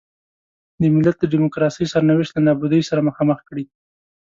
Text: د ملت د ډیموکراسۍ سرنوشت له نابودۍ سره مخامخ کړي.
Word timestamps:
د 0.81 0.83
ملت 0.95 1.15
د 1.19 1.23
ډیموکراسۍ 1.33 1.85
سرنوشت 1.93 2.31
له 2.33 2.41
نابودۍ 2.47 2.81
سره 2.89 3.05
مخامخ 3.09 3.39
کړي. 3.49 3.65